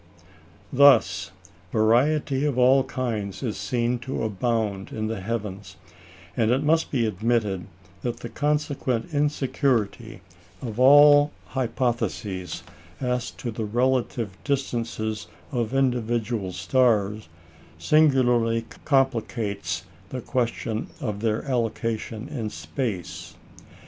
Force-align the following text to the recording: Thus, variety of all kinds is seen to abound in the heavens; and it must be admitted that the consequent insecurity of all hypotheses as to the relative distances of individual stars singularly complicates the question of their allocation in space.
Thus, 0.73 1.29
variety 1.71 2.43
of 2.43 2.57
all 2.57 2.83
kinds 2.85 3.43
is 3.43 3.55
seen 3.55 3.99
to 3.99 4.23
abound 4.23 4.91
in 4.91 5.05
the 5.05 5.21
heavens; 5.21 5.75
and 6.35 6.49
it 6.49 6.63
must 6.63 6.89
be 6.89 7.05
admitted 7.05 7.67
that 8.01 8.21
the 8.21 8.27
consequent 8.29 9.13
insecurity 9.13 10.21
of 10.59 10.79
all 10.79 11.31
hypotheses 11.49 12.63
as 12.99 13.29
to 13.29 13.51
the 13.51 13.65
relative 13.65 14.35
distances 14.43 15.27
of 15.51 15.71
individual 15.71 16.51
stars 16.51 17.29
singularly 17.77 18.65
complicates 18.85 19.83
the 20.09 20.21
question 20.21 20.87
of 20.99 21.19
their 21.19 21.45
allocation 21.45 22.27
in 22.27 22.49
space. 22.49 23.35